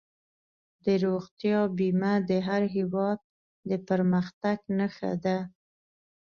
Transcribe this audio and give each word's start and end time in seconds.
د 0.83 0.85
روغتیا 1.05 1.59
بیمه 1.77 2.13
د 2.29 2.31
هر 2.47 2.63
هېواد 2.75 3.19
د 3.69 3.71
پرمختګ 3.87 4.57
نښه 4.77 5.11
ده. 5.23 5.37